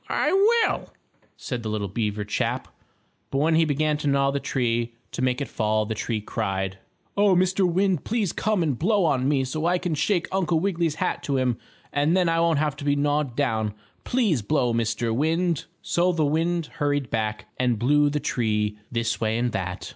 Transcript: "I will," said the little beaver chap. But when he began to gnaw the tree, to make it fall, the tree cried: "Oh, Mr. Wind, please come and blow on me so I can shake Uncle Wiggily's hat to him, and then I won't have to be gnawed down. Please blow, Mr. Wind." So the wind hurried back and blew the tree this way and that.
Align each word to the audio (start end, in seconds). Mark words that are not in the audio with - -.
"I 0.09 0.33
will," 0.33 0.89
said 1.37 1.61
the 1.61 1.69
little 1.69 1.87
beaver 1.87 2.23
chap. 2.25 2.67
But 3.29 3.37
when 3.37 3.53
he 3.53 3.65
began 3.65 3.97
to 3.97 4.07
gnaw 4.07 4.31
the 4.31 4.39
tree, 4.39 4.95
to 5.11 5.21
make 5.21 5.41
it 5.41 5.47
fall, 5.47 5.85
the 5.85 5.93
tree 5.93 6.19
cried: 6.21 6.79
"Oh, 7.15 7.35
Mr. 7.35 7.71
Wind, 7.71 8.03
please 8.03 8.33
come 8.33 8.63
and 8.63 8.79
blow 8.79 9.05
on 9.05 9.29
me 9.29 9.43
so 9.43 9.67
I 9.67 9.77
can 9.77 9.93
shake 9.93 10.27
Uncle 10.31 10.59
Wiggily's 10.59 10.95
hat 10.95 11.21
to 11.25 11.37
him, 11.37 11.59
and 11.93 12.17
then 12.17 12.29
I 12.29 12.39
won't 12.39 12.57
have 12.57 12.75
to 12.77 12.83
be 12.83 12.95
gnawed 12.95 13.35
down. 13.35 13.75
Please 14.03 14.41
blow, 14.41 14.73
Mr. 14.73 15.13
Wind." 15.15 15.65
So 15.83 16.11
the 16.11 16.25
wind 16.25 16.65
hurried 16.81 17.11
back 17.11 17.45
and 17.59 17.77
blew 17.77 18.09
the 18.09 18.19
tree 18.19 18.79
this 18.91 19.21
way 19.21 19.37
and 19.37 19.51
that. 19.51 19.87